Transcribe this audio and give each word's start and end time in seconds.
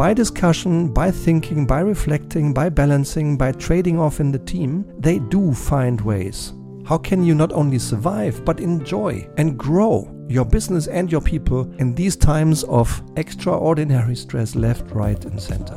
by 0.00 0.14
discussion, 0.14 0.88
by 0.88 1.10
thinking, 1.10 1.66
by 1.66 1.80
reflecting, 1.80 2.54
by 2.54 2.70
balancing, 2.70 3.36
by 3.36 3.52
trading 3.52 3.98
off 3.98 4.18
in 4.18 4.32
the 4.32 4.38
team, 4.38 4.82
they 4.98 5.18
do 5.18 5.52
find 5.52 6.00
ways. 6.00 6.54
How 6.86 6.96
can 6.96 7.22
you 7.22 7.34
not 7.34 7.52
only 7.52 7.78
survive, 7.78 8.42
but 8.46 8.60
enjoy 8.60 9.28
and 9.36 9.58
grow 9.58 10.10
your 10.26 10.46
business 10.46 10.86
and 10.86 11.12
your 11.12 11.20
people 11.20 11.70
in 11.78 11.94
these 11.94 12.16
times 12.16 12.64
of 12.64 13.02
extraordinary 13.16 14.16
stress 14.16 14.56
left, 14.56 14.90
right, 14.92 15.22
and 15.26 15.38
center? 15.38 15.74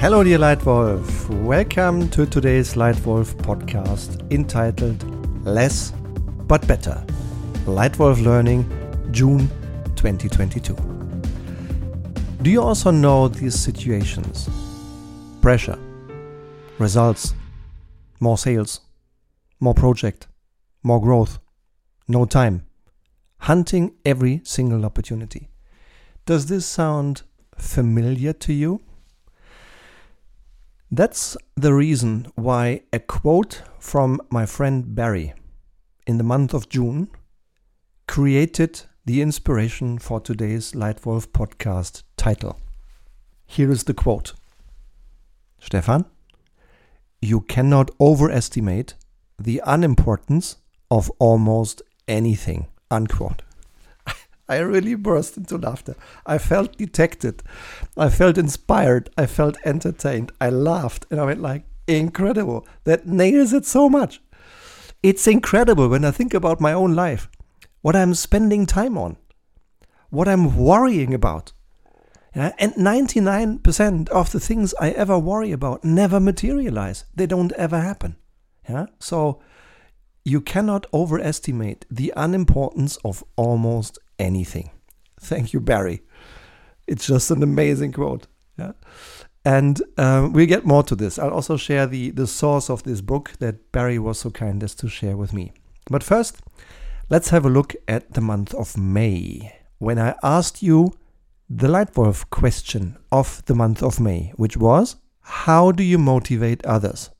Hello, 0.00 0.24
dear 0.24 0.38
Leitwolf. 0.38 1.28
Welcome 1.42 2.08
to 2.08 2.24
today's 2.24 2.72
Leitwolf 2.72 3.34
podcast 3.34 4.32
entitled 4.32 5.44
Less 5.44 5.92
but 6.48 6.66
Better 6.66 7.04
Leitwolf 7.66 8.24
Learning, 8.24 8.64
June 9.12 9.50
2022. 9.96 11.03
Do 12.44 12.50
you 12.50 12.60
also 12.60 12.90
know 12.90 13.28
these 13.28 13.58
situations? 13.58 14.50
Pressure, 15.40 15.78
results, 16.78 17.32
more 18.20 18.36
sales, 18.36 18.82
more 19.60 19.72
project, 19.72 20.28
more 20.82 21.00
growth, 21.00 21.38
no 22.06 22.26
time, 22.26 22.66
hunting 23.38 23.94
every 24.04 24.42
single 24.44 24.84
opportunity. 24.84 25.48
Does 26.26 26.44
this 26.44 26.66
sound 26.66 27.22
familiar 27.56 28.34
to 28.34 28.52
you? 28.52 28.82
That's 30.90 31.38
the 31.56 31.72
reason 31.72 32.26
why 32.34 32.82
a 32.92 32.98
quote 32.98 33.62
from 33.78 34.20
my 34.28 34.44
friend 34.44 34.94
Barry 34.94 35.32
in 36.06 36.18
the 36.18 36.24
month 36.24 36.52
of 36.52 36.68
June 36.68 37.08
created 38.06 38.82
the 39.06 39.20
inspiration 39.20 39.98
for 39.98 40.18
today's 40.18 40.72
Leitwolf 40.72 41.26
podcast 41.26 42.04
title. 42.16 42.58
Here 43.44 43.70
is 43.70 43.84
the 43.84 43.92
quote 43.92 44.32
Stefan, 45.60 46.06
you 47.20 47.42
cannot 47.42 47.90
overestimate 48.00 48.94
the 49.38 49.60
unimportance 49.66 50.56
of 50.90 51.10
almost 51.18 51.82
anything. 52.08 52.68
Unquote. 52.90 53.42
I 54.48 54.58
really 54.58 54.94
burst 54.94 55.36
into 55.36 55.58
laughter. 55.58 55.96
I 56.24 56.38
felt 56.38 56.78
detected. 56.78 57.42
I 57.98 58.08
felt 58.08 58.38
inspired. 58.38 59.10
I 59.18 59.26
felt 59.26 59.58
entertained. 59.66 60.32
I 60.40 60.48
laughed 60.48 61.04
and 61.10 61.20
I 61.20 61.24
went 61.24 61.42
like, 61.42 61.64
incredible. 61.86 62.66
That 62.84 63.06
nails 63.06 63.52
it 63.52 63.66
so 63.66 63.90
much. 63.90 64.22
It's 65.02 65.26
incredible 65.26 65.90
when 65.90 66.06
I 66.06 66.10
think 66.10 66.32
about 66.32 66.58
my 66.58 66.72
own 66.72 66.94
life 66.94 67.28
what 67.84 67.94
I'm 67.94 68.14
spending 68.14 68.64
time 68.64 68.96
on, 68.96 69.18
what 70.08 70.26
I'm 70.26 70.56
worrying 70.56 71.12
about. 71.12 71.52
Yeah? 72.34 72.52
And 72.58 72.72
99% 72.76 74.08
of 74.08 74.32
the 74.32 74.40
things 74.40 74.72
I 74.80 74.92
ever 74.92 75.18
worry 75.18 75.52
about 75.52 75.84
never 75.84 76.18
materialize. 76.18 77.04
They 77.14 77.26
don't 77.26 77.52
ever 77.52 77.78
happen. 77.78 78.16
Yeah? 78.66 78.86
So 79.00 79.42
you 80.24 80.40
cannot 80.40 80.86
overestimate 80.94 81.84
the 81.90 82.10
unimportance 82.16 82.96
of 83.04 83.22
almost 83.36 83.98
anything. 84.18 84.70
Thank 85.20 85.52
you, 85.52 85.60
Barry. 85.60 86.00
It's 86.86 87.06
just 87.06 87.30
an 87.30 87.42
amazing 87.42 87.92
quote. 87.92 88.28
Yeah. 88.58 88.72
And 89.44 89.82
um, 89.98 90.32
we'll 90.32 90.46
get 90.46 90.64
more 90.64 90.84
to 90.84 90.96
this. 90.96 91.18
I'll 91.18 91.34
also 91.34 91.58
share 91.58 91.86
the, 91.86 92.12
the 92.12 92.26
source 92.26 92.70
of 92.70 92.82
this 92.84 93.02
book 93.02 93.32
that 93.40 93.72
Barry 93.72 93.98
was 93.98 94.20
so 94.20 94.30
kind 94.30 94.62
as 94.62 94.74
to 94.76 94.88
share 94.88 95.18
with 95.18 95.34
me. 95.34 95.52
But 95.90 96.02
first, 96.02 96.40
Let's 97.10 97.28
have 97.28 97.44
a 97.44 97.50
look 97.50 97.74
at 97.86 98.14
the 98.14 98.22
month 98.22 98.54
of 98.54 98.78
May, 98.78 99.54
when 99.76 99.98
I 99.98 100.14
asked 100.22 100.62
you 100.62 100.94
the 101.50 101.68
Leitwolf 101.68 102.30
question 102.30 102.96
of 103.12 103.44
the 103.44 103.54
month 103.54 103.82
of 103.82 104.00
May, 104.00 104.32
which 104.36 104.56
was 104.56 104.96
How 105.20 105.70
do 105.70 105.82
you 105.82 105.98
motivate 105.98 106.64
others? 106.64 107.10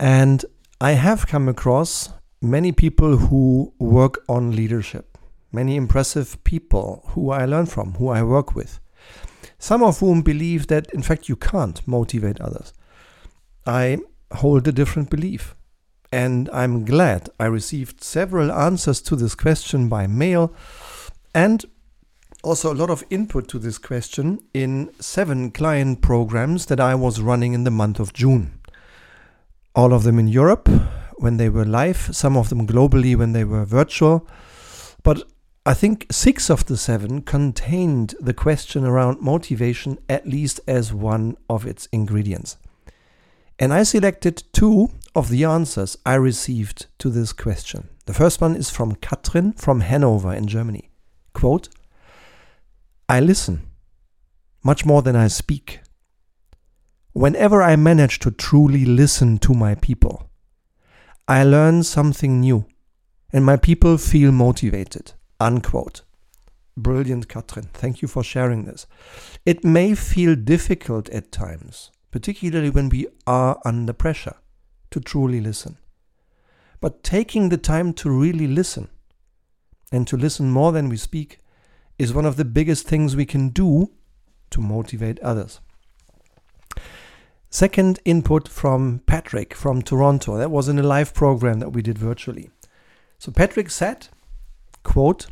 And 0.00 0.44
I 0.80 0.92
have 0.92 1.28
come 1.28 1.48
across 1.48 2.10
many 2.40 2.72
people 2.72 3.16
who 3.16 3.72
work 3.78 4.24
on 4.28 4.56
leadership, 4.56 5.16
many 5.52 5.76
impressive 5.76 6.42
people 6.42 7.04
who 7.10 7.30
I 7.30 7.44
learn 7.44 7.66
from, 7.66 7.94
who 7.94 8.08
I 8.08 8.24
work 8.24 8.56
with, 8.56 8.80
some 9.56 9.84
of 9.84 10.00
whom 10.00 10.22
believe 10.22 10.66
that 10.66 10.90
in 10.92 11.02
fact 11.02 11.28
you 11.28 11.36
can't 11.36 11.86
motivate 11.86 12.40
others. 12.40 12.72
I 13.64 13.98
hold 14.32 14.66
a 14.66 14.72
different 14.72 15.10
belief. 15.10 15.54
And 16.12 16.50
I'm 16.52 16.84
glad 16.84 17.30
I 17.40 17.46
received 17.46 18.04
several 18.04 18.52
answers 18.52 19.00
to 19.02 19.16
this 19.16 19.34
question 19.34 19.88
by 19.88 20.06
mail 20.06 20.52
and 21.34 21.64
also 22.42 22.72
a 22.72 22.76
lot 22.76 22.90
of 22.90 23.02
input 23.08 23.48
to 23.48 23.58
this 23.58 23.78
question 23.78 24.38
in 24.52 24.90
seven 25.00 25.50
client 25.50 26.02
programs 26.02 26.66
that 26.66 26.80
I 26.80 26.94
was 26.94 27.22
running 27.22 27.54
in 27.54 27.64
the 27.64 27.70
month 27.70 27.98
of 27.98 28.12
June. 28.12 28.60
All 29.74 29.94
of 29.94 30.02
them 30.02 30.18
in 30.18 30.28
Europe 30.28 30.68
when 31.16 31.38
they 31.38 31.48
were 31.48 31.64
live, 31.64 32.10
some 32.12 32.36
of 32.36 32.50
them 32.50 32.66
globally 32.66 33.16
when 33.16 33.32
they 33.32 33.44
were 33.44 33.64
virtual. 33.64 34.28
But 35.02 35.22
I 35.64 35.72
think 35.72 36.06
six 36.10 36.50
of 36.50 36.66
the 36.66 36.76
seven 36.76 37.22
contained 37.22 38.16
the 38.20 38.34
question 38.34 38.84
around 38.84 39.22
motivation 39.22 39.98
at 40.08 40.26
least 40.26 40.60
as 40.66 40.92
one 40.92 41.36
of 41.48 41.64
its 41.64 41.86
ingredients. 41.92 42.56
And 43.58 43.72
I 43.72 43.84
selected 43.84 44.42
two 44.52 44.90
of 45.14 45.28
the 45.28 45.44
answers 45.44 45.96
I 46.06 46.14
received 46.14 46.86
to 46.98 47.10
this 47.10 47.32
question. 47.32 47.88
The 48.06 48.14
first 48.14 48.40
one 48.40 48.56
is 48.56 48.70
from 48.70 48.94
Katrin 48.96 49.52
from 49.52 49.80
Hanover 49.80 50.32
in 50.32 50.46
Germany. 50.46 50.90
Quote, 51.34 51.68
I 53.08 53.20
listen 53.20 53.68
much 54.64 54.86
more 54.86 55.02
than 55.02 55.16
I 55.16 55.28
speak. 55.28 55.80
Whenever 57.12 57.62
I 57.62 57.76
manage 57.76 58.20
to 58.20 58.30
truly 58.30 58.84
listen 58.84 59.38
to 59.38 59.52
my 59.52 59.74
people, 59.74 60.30
I 61.28 61.44
learn 61.44 61.82
something 61.82 62.40
new 62.40 62.64
and 63.32 63.44
my 63.44 63.56
people 63.56 63.98
feel 63.98 64.32
motivated. 64.32 65.12
Unquote. 65.38 66.02
Brilliant, 66.76 67.28
Katrin. 67.28 67.68
Thank 67.74 68.00
you 68.00 68.08
for 68.08 68.24
sharing 68.24 68.64
this. 68.64 68.86
It 69.44 69.62
may 69.62 69.94
feel 69.94 70.34
difficult 70.34 71.10
at 71.10 71.30
times, 71.30 71.90
particularly 72.10 72.70
when 72.70 72.88
we 72.88 73.08
are 73.26 73.60
under 73.64 73.92
pressure 73.92 74.36
to 74.92 75.00
truly 75.00 75.40
listen. 75.40 75.76
But 76.80 77.02
taking 77.02 77.48
the 77.48 77.58
time 77.58 77.92
to 77.94 78.10
really 78.10 78.46
listen 78.46 78.88
and 79.90 80.06
to 80.08 80.16
listen 80.16 80.50
more 80.50 80.72
than 80.72 80.88
we 80.88 80.96
speak 80.96 81.38
is 81.98 82.12
one 82.12 82.26
of 82.26 82.36
the 82.36 82.44
biggest 82.44 82.86
things 82.86 83.14
we 83.14 83.26
can 83.26 83.50
do 83.50 83.90
to 84.50 84.60
motivate 84.60 85.20
others. 85.20 85.60
Second 87.50 88.00
input 88.06 88.48
from 88.48 89.02
Patrick 89.04 89.52
from 89.54 89.82
Toronto. 89.82 90.38
That 90.38 90.50
was 90.50 90.68
in 90.68 90.78
a 90.78 90.82
live 90.82 91.12
program 91.12 91.60
that 91.60 91.72
we 91.72 91.82
did 91.82 91.98
virtually. 91.98 92.50
So 93.18 93.30
Patrick 93.30 93.68
said, 93.68 94.08
quote, 94.82 95.26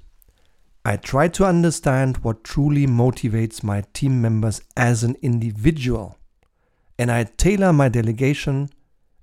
I 0.84 0.96
try 0.96 1.28
to 1.28 1.44
understand 1.44 2.18
what 2.18 2.44
truly 2.44 2.86
motivates 2.86 3.62
my 3.62 3.84
team 3.92 4.20
members 4.20 4.60
as 4.76 5.02
an 5.02 5.16
individual, 5.22 6.16
and 6.98 7.10
I 7.10 7.24
tailor 7.24 7.72
my 7.72 7.88
delegation 7.88 8.68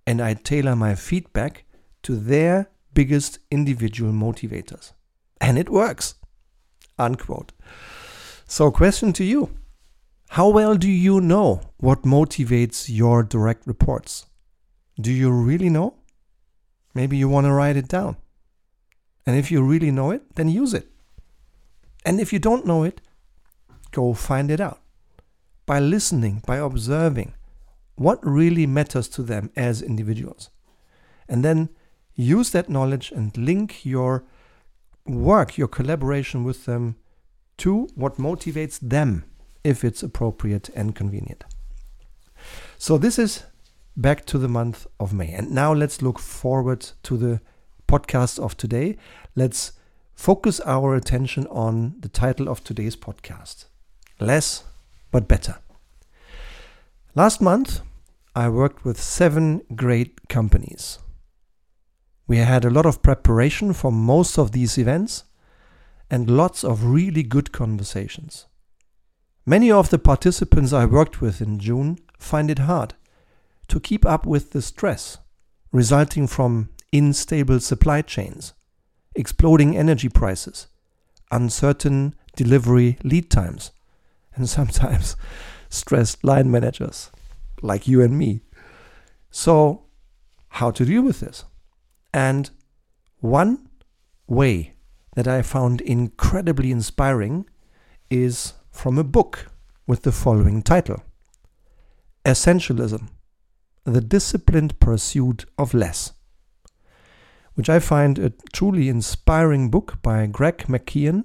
and 0.08 0.22
I 0.22 0.34
tailor 0.34 0.76
my 0.76 0.96
feedback 0.96 1.66
to 2.04 2.16
their 2.16 2.70
biggest 2.94 3.40
individual 3.52 4.14
motivators. 4.14 4.94
And 5.42 5.60
it 5.60 5.70
works. 5.70 6.16
Unquote. 6.98 7.52
So, 8.48 8.72
question 8.72 9.12
to 9.14 9.24
you 9.26 9.50
How 10.30 10.48
well 10.50 10.76
do 10.76 10.90
you 10.90 11.20
know 11.20 11.62
what 11.76 12.04
motivates 12.04 12.88
your 12.90 13.22
direct 13.22 13.68
reports? 13.68 14.26
Do 15.00 15.12
you 15.12 15.30
really 15.30 15.70
know? 15.70 15.96
Maybe 16.96 17.18
you 17.18 17.30
want 17.30 17.46
to 17.46 17.52
write 17.52 17.78
it 17.78 17.90
down. 17.90 18.16
And 19.26 19.38
if 19.38 19.52
you 19.52 19.62
really 19.62 19.92
know 19.92 20.12
it, 20.12 20.36
then 20.36 20.48
use 20.48 20.74
it. 20.74 20.88
And 22.06 22.22
if 22.22 22.32
you 22.32 22.40
don't 22.40 22.66
know 22.66 22.84
it, 22.84 23.02
go 23.92 24.14
find 24.14 24.50
it 24.50 24.62
out 24.62 24.80
by 25.66 25.80
listening, 25.80 26.42
by 26.48 26.58
observing, 26.58 27.34
what 27.98 28.26
really 28.26 28.66
matters 28.66 29.10
to 29.10 29.24
them 29.24 29.52
as 29.56 29.82
individuals. 29.82 30.50
And 31.28 31.44
then 31.44 31.70
use 32.16 32.52
that 32.52 32.70
knowledge 32.70 33.12
and 33.12 33.36
link 33.36 33.86
your 33.86 34.24
work, 35.06 35.58
your 35.58 35.68
collaboration 35.68 36.44
with 36.44 36.66
them 36.66 36.96
to 37.58 37.90
what 37.96 38.18
motivates 38.18 38.80
them 38.80 39.26
if 39.64 39.84
it's 39.84 40.04
appropriate 40.04 40.70
and 40.76 40.96
convenient. 40.96 41.44
So, 42.78 42.98
this 42.98 43.18
is 43.18 43.44
back 43.96 44.26
to 44.28 44.38
the 44.38 44.48
month 44.48 44.86
of 45.00 45.12
May. 45.12 45.32
And 45.32 45.52
now 45.52 45.74
let's 45.74 46.02
look 46.02 46.20
forward 46.20 46.88
to 47.04 47.18
the 47.18 47.42
podcast 47.88 48.40
of 48.40 48.56
today. 48.56 48.98
Let's 49.36 49.72
focus 50.14 50.62
our 50.66 50.96
attention 50.96 51.48
on 51.48 51.96
the 52.00 52.10
title 52.10 52.48
of 52.48 52.64
today's 52.64 52.96
podcast 52.96 53.66
Less 54.20 54.64
but 55.12 55.28
Better. 55.28 55.56
Last 57.18 57.42
month, 57.42 57.82
I 58.36 58.48
worked 58.48 58.86
with 58.86 59.02
seven 59.02 59.64
great 59.76 60.30
companies. 60.30 61.00
We 62.28 62.38
had 62.38 62.64
a 62.64 62.70
lot 62.70 62.86
of 62.86 63.02
preparation 63.02 63.74
for 63.74 63.92
most 63.92 64.38
of 64.38 64.52
these 64.52 64.78
events 64.78 65.24
and 66.12 66.30
lots 66.30 66.64
of 66.64 66.84
really 66.84 67.24
good 67.24 67.52
conversations. 67.52 68.46
Many 69.48 69.72
of 69.72 69.90
the 69.90 69.98
participants 69.98 70.74
I 70.74 70.86
worked 70.86 71.20
with 71.20 71.42
in 71.42 71.58
June 71.58 71.98
find 72.20 72.52
it 72.52 72.60
hard 72.60 72.94
to 73.70 73.80
keep 73.80 74.06
up 74.06 74.28
with 74.28 74.52
the 74.52 74.62
stress 74.62 75.18
resulting 75.72 76.28
from 76.28 76.70
unstable 76.94 77.60
supply 77.62 78.04
chains, 78.04 78.54
exploding 79.16 79.76
energy 79.76 80.08
prices, 80.08 80.68
uncertain 81.32 82.14
delivery 82.36 83.00
lead 83.04 83.32
times, 83.32 83.72
and 84.36 84.48
sometimes 84.58 85.16
stressed 85.70 86.24
line 86.24 86.50
managers 86.50 87.12
like 87.62 87.88
you 87.88 88.02
and 88.02 88.18
me. 88.18 88.42
So, 89.30 89.86
how 90.50 90.72
to 90.72 90.86
deal 90.86 91.04
with 91.04 91.20
this? 91.20 91.46
And 92.14 92.50
one 93.20 93.70
way 94.28 94.74
that 95.16 95.28
I 95.28 95.42
found 95.42 95.82
incredibly 95.82 96.72
inspiring 96.72 97.48
is 98.10 98.54
from 98.72 98.98
a 98.98 99.04
book 99.04 99.48
with 99.86 100.04
the 100.04 100.12
following 100.12 100.62
title 100.62 101.04
Essentialism 102.26 103.10
The 103.86 104.02
Disciplined 104.02 104.80
Pursuit 104.80 105.46
of 105.58 105.74
Less, 105.74 106.14
which 107.56 107.70
I 107.70 107.80
find 107.80 108.20
a 108.20 108.34
truly 108.54 108.90
inspiring 108.90 109.70
book 109.70 110.02
by 110.02 110.26
Greg 110.28 110.68
McKeown. 110.68 111.24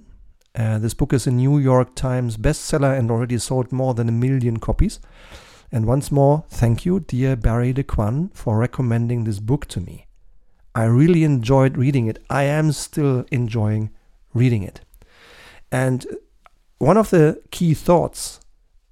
Uh, 0.54 0.78
this 0.78 0.92
book 0.92 1.12
is 1.12 1.26
a 1.26 1.30
New 1.30 1.58
York 1.58 1.94
Times 1.94 2.36
bestseller 2.36 2.98
and 2.98 3.10
already 3.10 3.38
sold 3.38 3.72
more 3.72 3.94
than 3.94 4.08
a 4.08 4.12
million 4.12 4.58
copies. 4.58 5.00
And 5.70 5.86
once 5.86 6.12
more, 6.12 6.44
thank 6.50 6.84
you, 6.84 7.00
dear 7.00 7.36
Barry 7.36 7.72
DeQuan, 7.72 8.34
for 8.34 8.58
recommending 8.58 9.24
this 9.24 9.38
book 9.38 9.66
to 9.68 9.80
me. 9.80 10.06
I 10.74 10.84
really 10.84 11.24
enjoyed 11.24 11.78
reading 11.78 12.06
it. 12.06 12.22
I 12.28 12.42
am 12.44 12.72
still 12.72 13.24
enjoying 13.30 13.90
reading 14.34 14.62
it. 14.62 14.80
And 15.70 16.06
one 16.78 16.98
of 16.98 17.08
the 17.08 17.42
key 17.50 17.72
thoughts 17.72 18.40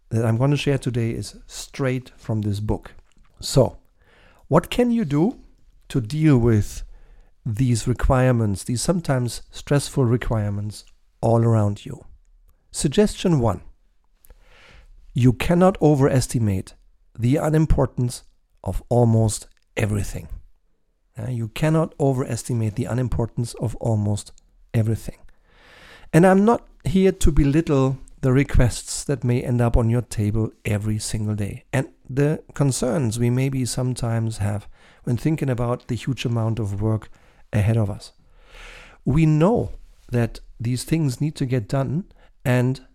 that 0.08 0.24
I'm 0.24 0.38
going 0.38 0.50
to 0.50 0.56
share 0.56 0.78
today 0.78 1.10
is 1.10 1.36
straight 1.46 2.10
from 2.16 2.40
this 2.40 2.60
book. 2.60 2.92
So, 3.40 3.76
what 4.48 4.70
can 4.70 4.90
you 4.90 5.04
do 5.04 5.38
to 5.88 6.00
deal 6.00 6.38
with 6.38 6.84
these 7.44 7.86
requirements, 7.86 8.64
these 8.64 8.82
sometimes 8.82 9.42
stressful 9.50 10.04
requirements 10.04 10.84
all 11.20 11.44
around 11.44 11.84
you? 11.84 12.04
Suggestion 12.70 13.40
one 13.40 13.62
you 15.12 15.32
cannot 15.32 15.76
overestimate 15.82 16.74
the 17.18 17.36
unimportance 17.36 18.22
of 18.62 18.82
almost 18.88 19.48
everything. 19.76 20.28
You 21.28 21.48
cannot 21.48 21.94
overestimate 22.00 22.76
the 22.76 22.86
unimportance 22.86 23.54
of 23.54 23.76
almost 23.76 24.32
everything. 24.72 25.18
And 26.12 26.26
I'm 26.26 26.44
not 26.44 26.66
here 26.84 27.12
to 27.12 27.32
belittle 27.32 27.98
the 28.22 28.32
requests 28.32 29.04
that 29.04 29.24
may 29.24 29.42
end 29.42 29.60
up 29.60 29.76
on 29.76 29.90
your 29.90 30.02
table 30.02 30.50
every 30.64 30.98
single 30.98 31.34
day 31.34 31.64
and 31.72 31.88
the 32.08 32.42
concerns 32.54 33.18
we 33.18 33.30
maybe 33.30 33.64
sometimes 33.64 34.38
have 34.38 34.68
when 35.04 35.16
thinking 35.16 35.50
about 35.50 35.88
the 35.88 35.94
huge 35.94 36.24
amount 36.24 36.58
of 36.58 36.80
work 36.80 37.08
ahead 37.52 37.76
of 37.76 37.90
us. 37.90 38.12
We 39.04 39.26
know 39.26 39.72
that 40.10 40.40
these 40.60 40.84
things 40.84 41.20
need 41.20 41.34
to 41.36 41.46
get 41.46 41.68
done, 41.68 42.04
and 42.44 42.86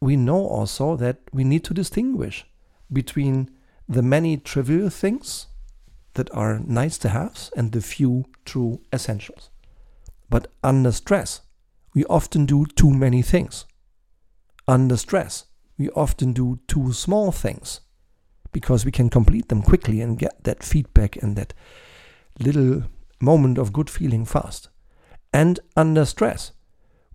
we 0.00 0.16
know 0.16 0.46
also 0.46 0.96
that 0.96 1.20
we 1.32 1.42
need 1.42 1.64
to 1.64 1.74
distinguish 1.74 2.46
between 2.92 3.50
the 3.88 4.02
many 4.02 4.36
trivial 4.36 4.90
things 4.90 5.46
that 6.14 6.32
are 6.34 6.58
nice 6.58 6.98
to 6.98 7.08
haves 7.08 7.50
and 7.56 7.72
the 7.72 7.80
few 7.80 8.24
true 8.44 8.80
essentials. 8.92 9.50
But 10.28 10.48
under 10.62 10.92
stress, 10.92 11.40
we 11.94 12.04
often 12.04 12.46
do 12.46 12.66
too 12.66 12.90
many 12.90 13.22
things. 13.22 13.64
Under 14.68 14.96
stress, 14.96 15.46
we 15.78 15.90
often 15.90 16.32
do 16.32 16.60
too 16.66 16.92
small 16.92 17.32
things 17.32 17.80
because 18.52 18.84
we 18.84 18.92
can 18.92 19.10
complete 19.10 19.48
them 19.48 19.62
quickly 19.62 20.00
and 20.00 20.18
get 20.18 20.44
that 20.44 20.62
feedback 20.62 21.16
and 21.22 21.36
that 21.36 21.52
little 22.38 22.84
moment 23.20 23.58
of 23.58 23.72
good 23.72 23.90
feeling 23.90 24.24
fast. 24.24 24.68
And 25.32 25.60
under 25.76 26.04
stress, 26.04 26.52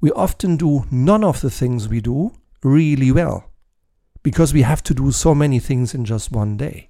we 0.01 0.11
often 0.11 0.57
do 0.57 0.85
none 0.91 1.23
of 1.23 1.41
the 1.41 1.49
things 1.49 1.87
we 1.87 2.01
do 2.01 2.31
really 2.63 3.11
well 3.11 3.45
because 4.23 4.53
we 4.53 4.61
have 4.61 4.83
to 4.83 4.93
do 4.93 5.11
so 5.11 5.33
many 5.33 5.59
things 5.59 5.93
in 5.93 6.05
just 6.05 6.31
one 6.31 6.57
day. 6.57 6.89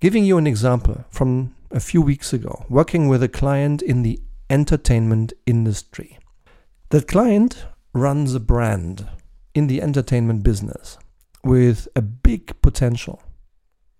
Giving 0.00 0.24
you 0.24 0.38
an 0.38 0.46
example 0.46 1.04
from 1.10 1.54
a 1.70 1.80
few 1.80 2.02
weeks 2.02 2.32
ago, 2.32 2.64
working 2.68 3.08
with 3.08 3.22
a 3.22 3.28
client 3.28 3.82
in 3.82 4.02
the 4.02 4.18
entertainment 4.48 5.32
industry. 5.46 6.18
That 6.88 7.06
client 7.06 7.64
runs 7.92 8.34
a 8.34 8.40
brand 8.40 9.06
in 9.54 9.66
the 9.66 9.82
entertainment 9.82 10.42
business 10.42 10.98
with 11.44 11.86
a 11.94 12.02
big 12.02 12.60
potential, 12.60 13.22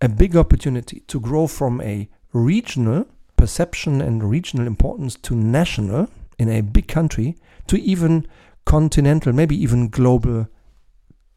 a 0.00 0.08
big 0.08 0.36
opportunity 0.36 1.00
to 1.06 1.20
grow 1.20 1.46
from 1.46 1.80
a 1.80 2.08
regional 2.32 3.06
perception 3.36 4.00
and 4.00 4.28
regional 4.28 4.66
importance 4.66 5.14
to 5.16 5.34
national 5.34 6.08
in 6.38 6.48
a 6.48 6.60
big 6.62 6.88
country 6.88 7.36
to 7.70 7.80
even 7.80 8.26
continental, 8.64 9.32
maybe 9.32 9.54
even 9.54 9.88
global 9.88 10.48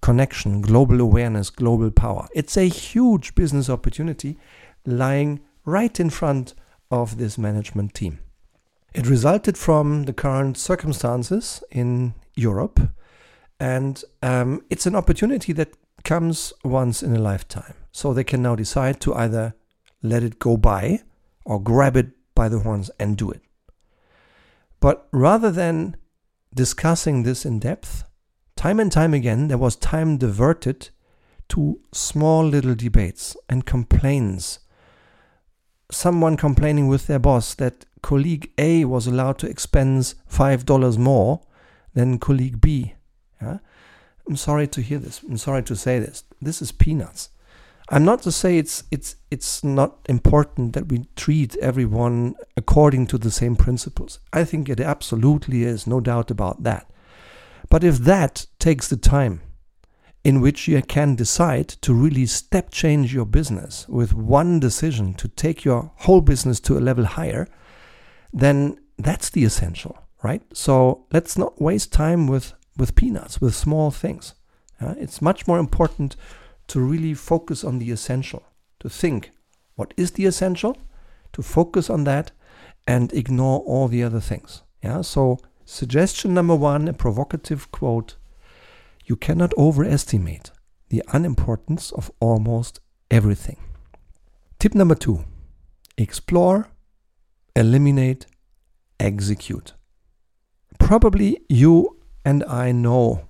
connection, 0.02 0.62
global 0.62 1.00
awareness, 1.00 1.52
global 1.52 1.92
power. 1.92 2.28
It's 2.34 2.58
a 2.58 2.68
huge 2.68 3.36
business 3.36 3.70
opportunity 3.70 4.40
lying 4.84 5.42
right 5.64 6.00
in 6.00 6.10
front 6.10 6.56
of 6.90 7.18
this 7.18 7.38
management 7.38 7.94
team. 7.94 8.18
It 8.96 9.06
resulted 9.06 9.60
from 9.60 10.06
the 10.06 10.14
current 10.14 10.58
circumstances 10.58 11.64
in 11.70 12.16
Europe, 12.36 12.80
and 13.60 14.04
um, 14.24 14.64
it's 14.72 14.88
an 14.88 14.96
opportunity 14.96 15.54
that 15.54 15.74
comes 16.04 16.52
once 16.64 17.04
in 17.04 17.16
a 17.16 17.20
lifetime. 17.20 17.76
So 17.92 18.12
they 18.12 18.24
can 18.24 18.42
now 18.42 18.56
decide 18.56 19.00
to 19.02 19.14
either 19.14 19.54
let 20.02 20.24
it 20.24 20.40
go 20.40 20.58
by 20.58 21.04
or 21.46 21.62
grab 21.62 21.96
it 21.96 22.08
by 22.34 22.50
the 22.50 22.60
horns 22.60 22.90
and 23.00 23.16
do 23.16 23.30
it. 23.30 23.42
But 24.80 25.08
rather 25.12 25.52
than 25.52 25.96
discussing 26.54 27.24
this 27.24 27.46
in 27.46 27.60
depth, 27.60 28.04
time 28.56 28.80
and 28.80 28.92
time 28.92 29.14
again, 29.14 29.48
there 29.48 29.58
was 29.58 29.76
time 29.76 30.18
diverted 30.18 30.90
to 31.50 31.80
small 31.92 32.46
little 32.46 32.76
debates 32.76 33.36
and 33.50 33.66
complaints. 33.66 34.60
Someone 35.92 36.38
complaining 36.38 36.88
with 36.88 37.08
their 37.08 37.20
boss 37.20 37.54
that 37.56 37.86
colleague 38.02 38.52
A 38.58 38.86
was 38.86 39.08
allowed 39.08 39.38
to 39.40 39.50
expense 39.50 40.16
$5 40.32 40.98
more 40.98 41.42
than 41.94 42.20
colleague 42.20 42.60
B. 42.62 42.96
Yeah? 43.42 43.60
I'm 44.28 44.38
sorry 44.38 44.68
to 44.68 44.82
hear 44.82 45.00
this. 45.00 45.22
I'm 45.24 45.38
sorry 45.38 45.64
to 45.64 45.76
say 45.76 46.00
this. 46.00 46.24
This 46.42 46.62
is 46.62 46.72
peanuts. 46.72 47.30
I'm 47.90 48.06
not 48.06 48.22
to 48.24 48.32
say 48.32 48.58
it's 48.58 48.84
it's 48.92 49.18
it's 49.30 49.64
not 49.64 50.00
important 50.08 50.74
that 50.74 50.88
we 50.88 51.06
treat 51.16 51.56
everyone 51.58 52.36
according 52.56 53.08
to 53.08 53.18
the 53.18 53.32
same 53.32 53.56
principles. 53.56 54.20
I 54.32 54.46
think 54.46 54.70
it 54.70 54.80
absolutely 54.80 55.64
is, 55.64 55.86
no 55.86 56.00
doubt 56.00 56.32
about 56.32 56.64
that. 56.64 56.90
But 57.70 57.84
if 57.84 57.98
that 58.00 58.46
takes 58.60 58.88
the 58.88 58.98
time 58.98 59.42
in 60.24 60.40
which 60.40 60.68
you 60.68 60.82
can 60.82 61.16
decide 61.16 61.68
to 61.68 61.94
really 61.94 62.26
step 62.26 62.72
change 62.72 63.14
your 63.14 63.26
business 63.26 63.88
with 63.90 64.14
one 64.14 64.60
decision 64.60 65.14
to 65.16 65.28
take 65.28 65.66
your 65.66 65.92
whole 65.98 66.22
business 66.22 66.60
to 66.62 66.78
a 66.78 66.80
level 66.80 67.06
higher, 67.06 67.48
then 68.32 68.78
that's 68.98 69.30
the 69.30 69.44
essential, 69.44 69.98
right? 70.24 70.42
So 70.54 71.06
let's 71.12 71.38
not 71.38 71.62
waste 71.62 71.92
time 71.92 72.28
with, 72.28 72.54
with 72.78 72.96
peanuts, 72.96 73.42
with 73.42 73.54
small 73.54 73.92
things. 73.92 74.34
Uh, 74.80 74.96
it's 74.98 75.22
much 75.22 75.46
more 75.46 75.60
important 75.60 76.16
to 76.68 76.80
really 76.80 77.14
focus 77.14 77.64
on 77.64 77.80
the 77.80 77.92
essential, 77.92 78.44
to 78.80 78.90
think 78.90 79.32
what 79.76 79.94
is 79.98 80.12
the 80.12 80.26
essential, 80.26 80.78
to 81.34 81.42
focus 81.42 81.90
on 81.90 82.04
that 82.04 82.32
and 82.88 83.14
ignore 83.14 83.60
all 83.60 83.88
the 83.88 84.04
other 84.04 84.20
things. 84.20 84.64
Yeah, 84.84 85.02
so 85.02 85.40
suggestion 85.66 86.34
number 86.34 86.56
one, 86.56 86.88
a 86.88 86.94
provocative 86.94 87.72
quote 87.72 88.16
you 89.06 89.16
cannot 89.16 89.54
overestimate 89.58 90.52
the 90.90 91.04
unimportance 91.12 91.92
of 91.92 92.12
almost 92.20 92.80
everything. 93.12 93.58
Tip 94.60 94.76
number 94.76 94.96
two 94.96 95.26
explore, 95.98 96.70
eliminate, 97.56 98.26
execute. 99.00 99.74
Probably 100.80 101.40
you 101.50 102.00
and 102.26 102.44
I 102.46 102.72
know 102.72 103.28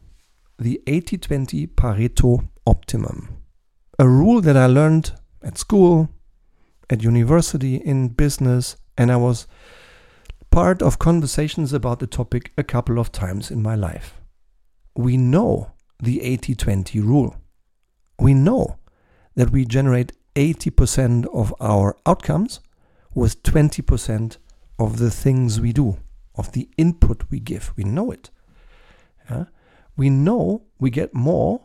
the 0.59 0.81
80 0.87 1.17
20 1.17 1.67
Pareto 1.67 2.47
optimum. 2.65 3.37
A 3.99 4.07
rule 4.07 4.41
that 4.41 4.57
I 4.57 4.65
learned 4.65 5.11
at 5.41 5.57
school, 5.57 6.09
at 6.89 7.03
university, 7.03 7.75
in 7.75 8.09
business, 8.09 8.77
and 8.97 9.11
I 9.11 9.17
was 9.17 9.47
part 10.49 10.81
of 10.81 10.99
conversations 10.99 11.73
about 11.73 11.99
the 11.99 12.07
topic 12.07 12.51
a 12.57 12.63
couple 12.63 12.99
of 12.99 13.11
times 13.11 13.49
in 13.49 13.61
my 13.61 13.75
life. 13.75 14.21
We 14.95 15.17
know 15.17 15.71
the 15.99 16.21
80 16.21 16.55
20 16.55 16.99
rule. 16.99 17.35
We 18.19 18.33
know 18.33 18.77
that 19.35 19.49
we 19.49 19.65
generate 19.65 20.11
80% 20.35 21.25
of 21.33 21.53
our 21.59 21.95
outcomes 22.05 22.59
with 23.13 23.41
20% 23.43 24.37
of 24.79 24.97
the 24.97 25.11
things 25.11 25.59
we 25.59 25.73
do, 25.73 25.97
of 26.35 26.51
the 26.51 26.69
input 26.77 27.23
we 27.29 27.39
give. 27.39 27.73
We 27.75 27.83
know 27.83 28.11
it. 28.11 28.29
Yeah? 29.29 29.45
We 29.95 30.09
know 30.09 30.63
we 30.79 30.89
get 30.89 31.13
more 31.13 31.61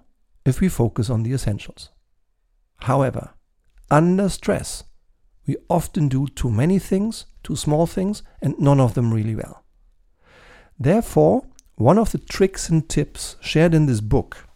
if 0.49 0.61
we 0.61 0.69
focus 0.69 1.11
on 1.11 1.23
the 1.23 1.33
essentials. 1.33 1.91
However, 2.81 3.31
under 3.91 4.29
stress, 4.29 4.85
we 5.47 5.57
often 5.69 6.09
do 6.09 6.27
too 6.29 6.51
many 6.51 6.79
things, 6.79 7.27
too 7.43 7.57
small 7.57 7.87
things, 7.87 8.23
and 8.43 8.59
none 8.59 8.81
of 8.81 8.95
them 8.95 9.13
really 9.13 9.35
well. 9.35 9.65
Therefore, 10.79 11.45
one 11.77 11.99
of 11.99 12.13
the 12.13 12.19
tricks 12.19 12.69
and 12.69 12.89
tips 12.89 13.37
shared 13.41 13.75
in 13.75 13.87
this 13.87 14.01
book 14.01 14.49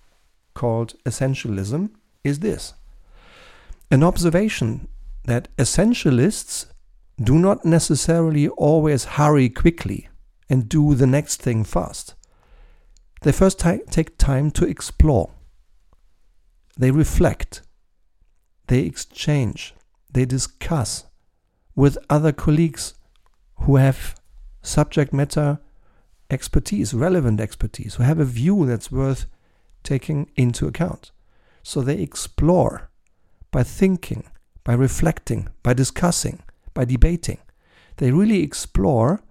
called 0.55 0.95
Essentialism 1.05 1.91
is 2.25 2.41
this 2.41 2.75
an 3.91 4.03
observation 4.03 4.89
that 5.25 5.55
essentialists 5.57 6.67
do 7.23 7.39
not 7.39 7.65
necessarily 7.65 8.49
always 8.49 9.05
hurry 9.05 9.49
quickly 9.49 10.09
and 10.49 10.69
do 10.69 10.95
the 10.95 11.07
next 11.07 11.43
thing 11.43 11.63
fast. 11.63 12.15
They 13.23 13.33
first 13.33 13.59
take 13.61 14.19
time 14.19 14.51
to 14.53 14.67
explore. 14.67 15.31
They 16.76 16.91
reflect. 16.91 17.62
They 18.67 18.81
exchange. 18.81 19.75
They 20.11 20.25
discuss 20.25 21.07
with 21.75 21.99
other 22.09 22.33
colleagues 22.33 22.95
who 23.61 23.76
have 23.76 24.14
subject 24.62 25.12
matter 25.12 25.59
expertise, 26.31 26.95
relevant 26.95 27.41
expertise, 27.41 27.95
who 27.95 28.02
have 28.02 28.19
a 28.19 28.25
view 28.25 28.67
that's 28.67 28.91
worth 28.91 29.26
taking 29.83 30.31
into 30.37 30.67
account. 30.67 31.12
So 31.62 31.81
they 31.81 32.00
explore 32.00 32.91
by 33.50 33.62
thinking, 33.62 34.25
by 34.64 34.75
reflecting, 34.75 35.49
by 35.62 35.75
discussing, 35.75 36.43
by 36.75 36.85
debating. 36.85 37.38
They 37.99 38.11
really 38.11 38.43
explore 38.43 39.23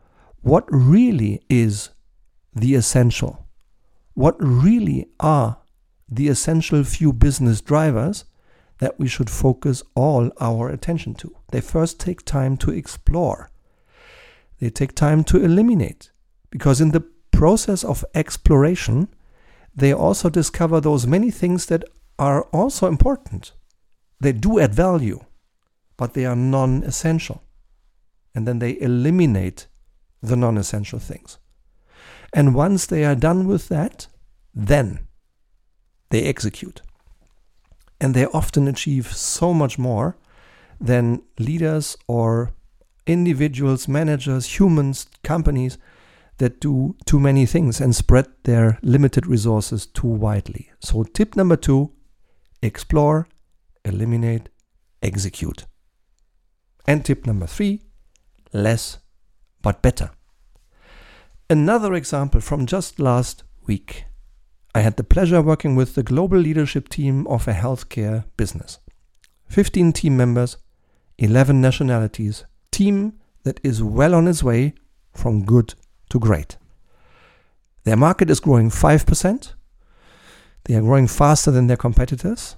what 0.41 0.65
really 0.69 1.41
is 1.49 1.89
the 2.53 2.75
essential, 2.75 3.47
what 4.13 4.35
really 4.39 5.07
are 5.19 5.57
the 6.11 6.27
essential 6.27 6.83
few 6.83 7.13
business 7.13 7.61
drivers 7.61 8.25
that 8.79 8.99
we 8.99 9.07
should 9.07 9.29
focus 9.29 9.81
all 9.95 10.31
our 10.41 10.67
attention 10.67 11.13
to. 11.13 11.35
They 11.51 11.61
first 11.61 11.99
take 11.99 12.25
time 12.25 12.57
to 12.57 12.71
explore. 12.71 13.49
They 14.59 14.69
take 14.69 14.93
time 14.93 15.23
to 15.25 15.41
eliminate. 15.41 16.11
Because 16.49 16.81
in 16.81 16.91
the 16.91 17.05
process 17.31 17.83
of 17.83 18.03
exploration, 18.13 19.07
they 19.73 19.93
also 19.93 20.29
discover 20.29 20.81
those 20.81 21.07
many 21.07 21.31
things 21.31 21.67
that 21.67 21.85
are 22.19 22.43
also 22.51 22.87
important. 22.87 23.53
They 24.19 24.33
do 24.33 24.59
add 24.59 24.73
value, 24.73 25.21
but 25.95 26.13
they 26.13 26.25
are 26.25 26.35
non 26.35 26.83
essential. 26.83 27.41
And 28.35 28.47
then 28.47 28.59
they 28.59 28.79
eliminate 28.81 29.67
the 30.21 30.35
non 30.35 30.57
essential 30.57 30.99
things. 30.99 31.37
And 32.33 32.55
once 32.55 32.85
they 32.85 33.05
are 33.05 33.15
done 33.15 33.47
with 33.47 33.69
that, 33.69 34.07
then 34.53 35.07
they 36.11 36.23
execute. 36.23 36.81
And 37.99 38.13
they 38.13 38.25
often 38.27 38.67
achieve 38.67 39.13
so 39.13 39.53
much 39.53 39.77
more 39.77 40.17
than 40.79 41.21
leaders 41.39 41.97
or 42.07 42.51
individuals, 43.05 43.87
managers, 43.87 44.59
humans, 44.59 45.07
companies 45.23 45.77
that 46.37 46.59
do 46.59 46.95
too 47.05 47.19
many 47.19 47.45
things 47.45 47.79
and 47.79 47.95
spread 47.95 48.25
their 48.43 48.79
limited 48.81 49.27
resources 49.27 49.85
too 49.85 50.07
widely. 50.07 50.71
So, 50.79 51.03
tip 51.03 51.35
number 51.35 51.55
two 51.55 51.91
explore, 52.63 53.27
eliminate, 53.85 54.49
execute. 55.01 55.65
And 56.87 57.05
tip 57.05 57.27
number 57.27 57.47
three 57.47 57.81
less 58.53 58.99
but 59.61 59.81
better. 59.81 60.11
Another 61.49 61.93
example 61.93 62.41
from 62.41 62.65
just 62.65 62.99
last 62.99 63.43
week. 63.67 64.05
I 64.73 64.81
had 64.81 64.95
the 64.95 65.03
pleasure 65.03 65.41
working 65.41 65.75
with 65.75 65.95
the 65.95 66.03
global 66.03 66.37
leadership 66.37 66.87
team 66.87 67.27
of 67.27 67.47
a 67.47 67.53
healthcare 67.53 68.23
business. 68.37 68.79
15 69.49 69.91
team 69.91 70.15
members, 70.15 70.57
11 71.17 71.59
nationalities, 71.59 72.45
team 72.71 73.13
that 73.43 73.59
is 73.63 73.83
well 73.83 74.15
on 74.15 74.27
its 74.27 74.43
way 74.43 74.73
from 75.13 75.43
good 75.43 75.73
to 76.09 76.19
great. 76.19 76.57
Their 77.83 77.97
market 77.97 78.29
is 78.29 78.39
growing 78.39 78.69
5%. 78.69 79.53
They 80.65 80.75
are 80.75 80.81
growing 80.81 81.07
faster 81.07 81.51
than 81.51 81.67
their 81.67 81.77
competitors. 81.77 82.55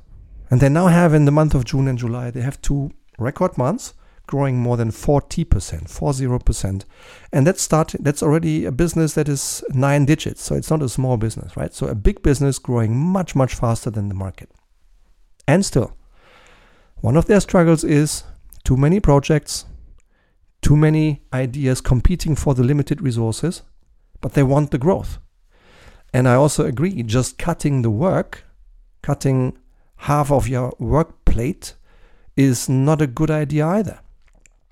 And 0.52 0.62
they 0.62 0.70
now 0.70 0.88
have, 0.88 1.14
in 1.14 1.26
the 1.26 1.32
month 1.32 1.56
of 1.56 1.66
June 1.66 1.88
and 1.88 1.98
July, 1.98 2.30
they 2.30 2.42
have 2.42 2.62
two 2.62 2.92
record 3.18 3.58
months 3.58 3.94
growing 4.34 4.58
more 4.58 4.78
than 4.78 4.90
40%, 4.90 5.46
40%. 5.46 6.86
And 7.32 7.46
that's 7.46 7.62
starting, 7.62 8.02
that's 8.02 8.24
already 8.24 8.66
a 8.66 8.72
business 8.72 9.14
that 9.14 9.30
is 9.30 9.64
nine 9.70 10.06
digits. 10.06 10.42
So 10.42 10.56
it's 10.56 10.72
not 10.72 10.82
a 10.82 10.90
small 10.90 11.18
business, 11.18 11.56
right? 11.56 11.72
So 11.72 11.86
a 11.86 11.94
big 11.94 12.24
business 12.24 12.58
growing 12.58 12.98
much, 12.98 13.36
much 13.36 13.54
faster 13.54 13.92
than 13.92 14.10
the 14.10 14.16
market. 14.16 14.50
And 15.48 15.64
still, 15.64 15.96
one 16.96 17.16
of 17.16 17.28
their 17.28 17.42
struggles 17.42 17.84
is 17.84 18.24
too 18.64 18.76
many 18.76 19.00
projects, 19.00 19.66
too 20.64 20.76
many 20.76 21.22
ideas 21.32 21.80
competing 21.80 22.36
for 22.36 22.56
the 22.56 22.64
limited 22.64 23.04
resources, 23.04 23.62
but 24.20 24.34
they 24.34 24.42
want 24.42 24.72
the 24.72 24.80
growth. 24.80 25.20
And 26.12 26.28
I 26.28 26.34
also 26.34 26.66
agree, 26.66 27.04
just 27.04 27.38
cutting 27.38 27.84
the 27.84 27.92
work, 27.92 28.46
cutting 29.04 29.60
half 30.10 30.32
of 30.32 30.48
your 30.48 30.74
work 30.80 31.24
plate 31.24 31.76
is 32.36 32.68
not 32.68 33.00
a 33.00 33.06
good 33.06 33.30
idea 33.30 33.68
either. 33.68 34.00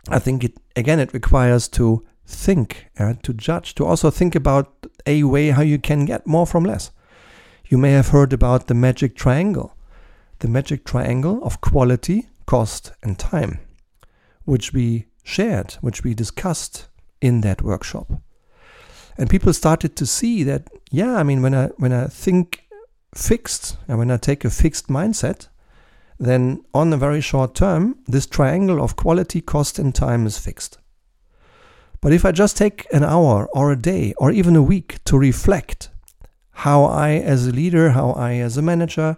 I 0.10 0.20
think 0.20 0.44
it 0.44 0.58
again 0.76 1.00
it 1.00 1.14
requires 1.14 1.68
to 1.70 2.04
think, 2.26 2.88
uh, 2.98 3.14
to 3.24 3.34
judge, 3.34 3.76
to 3.76 3.86
also 3.86 4.10
think 4.10 4.36
about 4.36 4.88
a 5.06 5.24
way 5.24 5.50
how 5.50 5.62
you 5.62 5.80
can 5.80 6.06
get 6.06 6.28
more 6.28 6.48
from 6.48 6.64
less. 6.64 6.92
You 7.68 7.78
may 7.78 7.92
have 7.92 8.10
heard 8.10 8.34
about 8.34 8.68
the 8.68 8.74
magic 8.74 9.16
triangle, 9.16 9.76
the 10.40 10.48
magic 10.48 10.86
triangle 10.86 11.44
of 11.44 11.62
quality, 11.62 12.28
cost, 12.46 12.92
and 13.04 13.18
time, 13.18 13.60
which 14.46 14.74
we 14.74 15.06
shared, 15.24 15.74
which 15.82 16.04
we 16.04 16.14
discussed 16.14 16.88
in 17.22 17.42
that 17.42 17.62
workshop. 17.62 18.12
And 19.18 19.30
people 19.30 19.54
started 19.54 19.96
to 19.98 20.06
see 20.06 20.44
that, 20.44 20.70
yeah, 20.90 21.16
I 21.16 21.24
mean, 21.24 21.42
when 21.42 21.54
I 21.54 21.68
when 21.78 21.94
I 21.94 22.08
think 22.08 22.64
fixed 23.14 23.78
and 23.88 23.98
when 23.98 24.10
I 24.10 24.18
take 24.18 24.46
a 24.46 24.50
fixed 24.50 24.88
mindset, 24.88 25.48
then 26.22 26.64
on 26.72 26.92
the 26.92 26.98
very 26.98 27.20
short 27.20 27.56
term, 27.56 27.98
this 28.08 28.28
triangle 28.28 28.80
of 28.80 28.96
quality, 28.96 29.42
cost, 29.42 29.80
and 29.80 29.94
time 29.94 30.28
is 30.28 30.38
fixed. 30.38 30.78
But 32.00 32.14
if 32.14 32.24
I 32.24 32.32
just 32.32 32.56
take 32.56 32.86
an 32.94 33.04
hour 33.04 33.50
or 33.54 33.72
a 33.72 33.76
day 33.76 34.14
or 34.18 34.32
even 34.32 34.56
a 34.56 34.62
week 34.62 35.04
to 35.06 35.18
reflect 35.18 35.90
how 36.52 36.84
I, 36.84 37.14
as 37.14 37.48
a 37.48 37.52
leader, 37.52 37.90
how 37.90 38.12
I, 38.12 38.34
as 38.34 38.56
a 38.56 38.62
manager, 38.62 39.18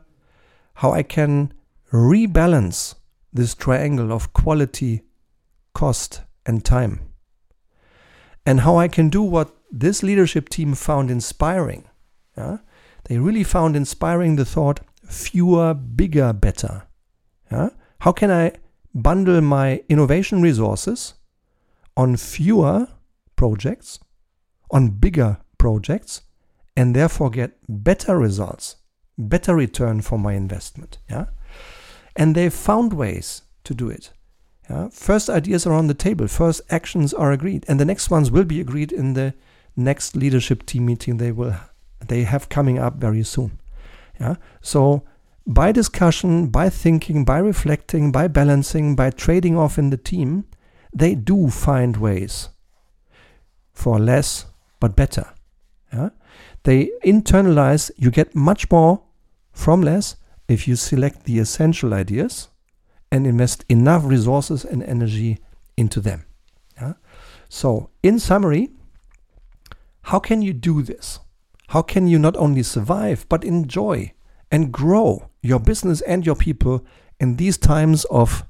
how 0.75 0.93
I 0.93 1.03
can 1.03 1.53
rebalance 1.91 2.95
this 3.33 3.53
triangle 3.53 4.13
of 4.13 4.31
quality, 4.31 5.01
cost, 5.73 6.21
and 6.45 6.63
time. 6.63 7.01
And 8.45 8.61
how 8.61 8.77
I 8.77 8.87
can 8.87 9.09
do 9.09 9.21
what 9.21 9.53
this 9.69 10.03
leadership 10.03 10.47
team 10.47 10.73
found 10.73 11.11
inspiring. 11.11 11.83
Yeah? 12.37 12.59
They 13.05 13.17
really 13.17 13.43
found 13.43 13.75
inspiring 13.75 14.37
the 14.37 14.45
thought 14.45 14.79
fewer, 15.05 15.73
bigger, 15.73 16.31
better. 16.31 16.83
Yeah? 17.53 17.69
How 17.99 18.11
can 18.11 18.31
I 18.31 18.53
bundle 18.93 19.41
my 19.41 19.83
innovation 19.87 20.41
resources 20.41 21.13
on 21.95 22.17
fewer 22.17 22.87
projects, 23.35 23.99
on 24.71 24.89
bigger 24.89 25.37
projects, 25.57 26.21
and 26.75 26.95
therefore 26.95 27.29
get 27.29 27.59
better 27.69 28.17
results, 28.17 28.77
better 29.17 29.55
return 29.55 30.01
for 30.01 30.17
my 30.17 30.33
investment? 30.33 30.97
Yeah? 31.09 31.27
And 32.15 32.35
they 32.35 32.49
found 32.49 32.93
ways 32.93 33.43
to 33.63 33.73
do 33.73 33.89
it. 33.89 34.11
Yeah? 34.69 34.89
First 34.89 35.29
ideas 35.29 35.67
are 35.67 35.73
on 35.73 35.87
the 35.87 35.93
table, 35.93 36.27
first 36.27 36.61
actions 36.69 37.13
are 37.13 37.31
agreed, 37.31 37.65
and 37.67 37.79
the 37.79 37.85
next 37.85 38.09
ones 38.09 38.31
will 38.31 38.45
be 38.45 38.59
agreed 38.59 38.91
in 38.91 39.13
the 39.13 39.33
next 39.75 40.15
leadership 40.15 40.65
team 40.65 40.85
meeting 40.85 41.17
they 41.17 41.31
will 41.31 41.55
they 42.07 42.23
have 42.23 42.49
coming 42.49 42.77
up 42.77 42.95
very 42.95 43.23
soon. 43.23 43.59
Yeah. 44.19 44.35
So 44.61 45.03
by 45.45 45.71
discussion, 45.71 46.47
by 46.47 46.69
thinking, 46.69 47.25
by 47.25 47.37
reflecting, 47.37 48.11
by 48.11 48.27
balancing, 48.27 48.95
by 48.95 49.09
trading 49.09 49.57
off 49.57 49.77
in 49.77 49.89
the 49.89 49.97
team, 49.97 50.45
they 50.93 51.15
do 51.15 51.49
find 51.49 51.97
ways 51.97 52.49
for 53.73 53.99
less 53.99 54.45
but 54.79 54.95
better. 54.95 55.33
Yeah? 55.91 56.09
They 56.63 56.91
internalize, 57.03 57.91
you 57.97 58.11
get 58.11 58.35
much 58.35 58.71
more 58.71 59.03
from 59.51 59.81
less 59.81 60.15
if 60.47 60.67
you 60.67 60.75
select 60.75 61.25
the 61.25 61.39
essential 61.39 61.93
ideas 61.93 62.49
and 63.11 63.27
invest 63.27 63.65
enough 63.69 64.03
resources 64.05 64.63
and 64.63 64.81
energy 64.83 65.39
into 65.75 65.99
them. 65.99 66.25
Yeah? 66.79 66.93
So, 67.49 67.89
in 68.01 68.19
summary, 68.19 68.69
how 70.03 70.19
can 70.19 70.41
you 70.41 70.53
do 70.53 70.81
this? 70.81 71.19
How 71.69 71.81
can 71.81 72.07
you 72.07 72.19
not 72.19 72.37
only 72.37 72.63
survive, 72.63 73.25
but 73.29 73.43
enjoy 73.43 74.13
and 74.53 74.71
grow 74.71 75.29
your 75.41 75.59
business 75.59 76.01
and 76.01 76.27
your 76.27 76.35
people 76.35 76.85
in 77.19 77.37
these 77.37 77.57
times 77.57 78.05
of 78.05 78.45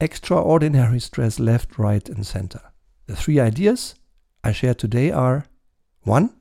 extraordinary 0.00 0.98
stress 0.98 1.38
left, 1.38 1.78
right, 1.78 2.08
and 2.08 2.26
center? 2.26 2.62
The 3.06 3.14
three 3.14 3.38
ideas 3.38 3.94
I 4.42 4.52
share 4.52 4.72
today 4.72 5.10
are 5.10 5.44
one, 6.04 6.34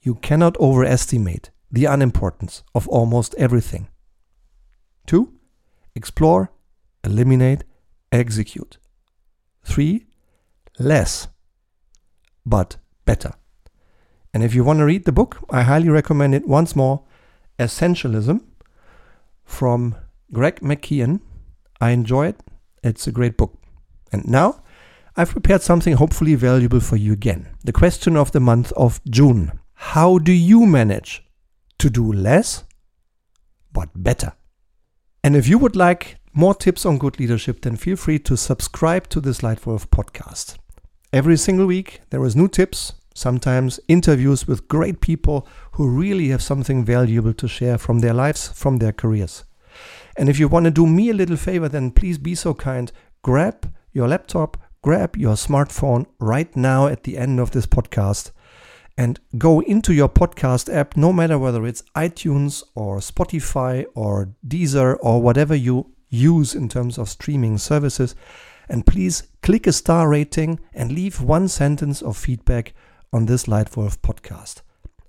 you 0.00 0.14
cannot 0.14 0.56
overestimate 0.56 1.50
the 1.70 1.84
unimportance 1.84 2.62
of 2.74 2.88
almost 2.88 3.34
everything. 3.34 3.88
2. 5.06 5.30
Explore, 5.94 6.50
eliminate, 7.04 7.64
execute. 8.10 8.78
3. 9.64 10.06
Less, 10.78 11.28
but 12.46 12.78
better. 13.04 13.34
And 14.32 14.42
if 14.42 14.54
you 14.54 14.64
want 14.64 14.78
to 14.78 14.86
read 14.86 15.04
the 15.04 15.12
book, 15.12 15.44
I 15.50 15.62
highly 15.62 15.90
recommend 15.90 16.34
it 16.34 16.48
once 16.48 16.74
more 16.74 17.04
Essentialism 17.58 18.42
from 19.44 19.94
Greg 20.32 20.60
McKeown. 20.60 21.20
I 21.80 21.90
enjoy 21.90 22.28
it. 22.28 22.40
It's 22.82 23.06
a 23.06 23.12
great 23.12 23.36
book. 23.36 23.58
And 24.12 24.26
now 24.26 24.62
I've 25.16 25.30
prepared 25.30 25.62
something 25.62 25.94
hopefully 25.94 26.34
valuable 26.34 26.80
for 26.80 26.96
you 26.96 27.12
again. 27.12 27.48
The 27.64 27.72
question 27.72 28.16
of 28.16 28.32
the 28.32 28.40
month 28.40 28.72
of 28.72 29.00
June. 29.08 29.60
How 29.74 30.18
do 30.18 30.32
you 30.32 30.66
manage 30.66 31.24
to 31.78 31.90
do 31.90 32.12
less 32.12 32.64
but 33.72 33.90
better? 33.94 34.32
And 35.22 35.36
if 35.36 35.48
you 35.48 35.58
would 35.58 35.76
like 35.76 36.16
more 36.32 36.54
tips 36.54 36.84
on 36.84 36.98
good 36.98 37.20
leadership, 37.20 37.62
then 37.62 37.76
feel 37.76 37.96
free 37.96 38.18
to 38.20 38.36
subscribe 38.36 39.08
to 39.10 39.20
this 39.20 39.40
Leitwolf 39.40 39.86
podcast. 39.86 40.56
Every 41.12 41.36
single 41.36 41.66
week, 41.66 42.00
there 42.10 42.24
is 42.24 42.34
new 42.34 42.48
tips, 42.48 42.94
sometimes 43.14 43.80
interviews 43.88 44.46
with 44.46 44.68
great 44.68 45.00
people 45.00 45.48
who 45.72 45.88
really 45.88 46.28
have 46.28 46.42
something 46.42 46.84
valuable 46.84 47.32
to 47.34 47.48
share 47.48 47.78
from 47.78 48.00
their 48.00 48.12
lives, 48.12 48.48
from 48.48 48.78
their 48.78 48.92
careers. 48.92 49.44
And 50.16 50.28
if 50.28 50.38
you 50.38 50.48
want 50.48 50.64
to 50.64 50.70
do 50.70 50.86
me 50.86 51.10
a 51.10 51.14
little 51.14 51.36
favor, 51.36 51.68
then 51.68 51.90
please 51.90 52.18
be 52.18 52.34
so 52.34 52.54
kind, 52.54 52.92
grab 53.22 53.72
your 53.92 54.08
laptop, 54.08 54.56
grab 54.82 55.16
your 55.16 55.34
smartphone 55.34 56.06
right 56.18 56.54
now 56.54 56.86
at 56.86 57.04
the 57.04 57.16
end 57.16 57.40
of 57.40 57.52
this 57.52 57.66
podcast 57.66 58.32
and 58.96 59.18
go 59.38 59.60
into 59.60 59.92
your 59.92 60.08
podcast 60.08 60.72
app, 60.72 60.96
no 60.96 61.12
matter 61.12 61.38
whether 61.38 61.66
it's 61.66 61.82
iTunes 61.96 62.62
or 62.74 62.98
Spotify 62.98 63.84
or 63.94 64.34
Deezer 64.46 64.96
or 65.00 65.20
whatever 65.20 65.54
you 65.54 65.90
use 66.10 66.54
in 66.54 66.68
terms 66.68 66.98
of 66.98 67.08
streaming 67.08 67.58
services. 67.58 68.14
And 68.68 68.86
please 68.86 69.24
click 69.42 69.66
a 69.66 69.72
star 69.72 70.08
rating 70.08 70.60
and 70.72 70.92
leave 70.92 71.20
one 71.20 71.48
sentence 71.48 72.02
of 72.02 72.16
feedback 72.16 72.72
on 73.14 73.26
this 73.26 73.44
Leitwolf 73.44 73.98
podcast. 73.98 74.62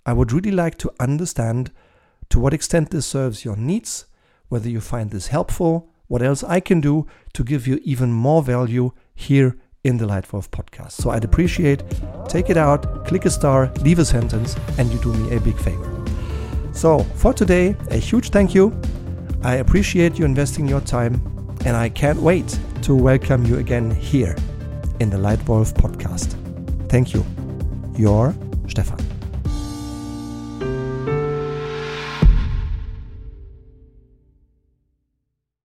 I 0.06 0.14
would 0.14 0.32
really 0.32 0.52
like 0.52 0.78
to 0.78 0.92
understand 1.00 1.72
to 2.30 2.40
what 2.40 2.54
extent 2.54 2.92
this 2.92 3.08
serves 3.08 3.44
your 3.44 3.56
needs, 3.56 4.06
whether 4.48 4.70
you 4.70 4.80
find 4.80 5.10
this 5.10 5.28
helpful, 5.28 5.90
what 6.08 6.22
else 6.22 6.44
I 6.44 6.60
can 6.60 6.80
do 6.80 7.08
to 7.34 7.44
give 7.44 7.66
you 7.66 7.80
even 7.84 8.14
more 8.14 8.44
value 8.44 8.92
here 9.16 9.58
in 9.84 9.98
the 9.98 10.06
Leitwolf 10.06 10.50
podcast. 10.50 10.92
So 10.92 11.10
I'd 11.10 11.24
appreciate 11.24 11.84
take 12.30 12.52
it 12.52 12.58
out, 12.58 13.08
click 13.08 13.26
a 13.26 13.32
star, 13.32 13.72
leave 13.82 13.98
a 13.98 14.06
sentence, 14.06 14.56
and 14.78 14.92
you 14.94 15.00
do 15.00 15.12
me 15.12 15.36
a 15.36 15.40
big 15.40 15.58
favor. 15.58 16.06
So 16.74 17.00
for 17.16 17.34
today, 17.34 17.76
a 17.90 17.98
huge 17.98 18.30
thank 18.30 18.54
you. 18.54 18.80
I 19.42 19.56
appreciate 19.56 20.20
you 20.20 20.26
investing 20.26 20.68
your 20.68 20.82
time, 20.82 21.16
and 21.66 21.76
I 21.76 21.90
can't 21.90 22.22
wait 22.22 22.60
to 22.84 22.96
welcome 22.96 23.46
you 23.46 23.58
again 23.58 23.90
here 23.90 24.36
in 25.00 25.10
the 25.10 25.18
Leitwolf 25.18 25.74
podcast. 25.74 26.36
Thank 26.88 27.16
you. 27.16 27.26
Your 27.98 28.34
Stefan. 28.68 29.15